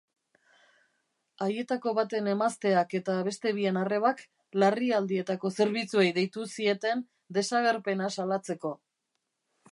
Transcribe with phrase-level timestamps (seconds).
[1.47, 4.23] Haietako baten emazteak eta beste bien arrebak
[4.63, 7.03] larrialdietako zerbitzuei deitu zieten
[7.39, 8.73] desagerpena salatzeko.